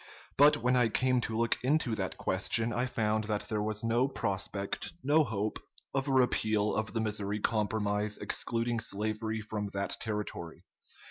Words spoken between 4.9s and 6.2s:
no hope, of a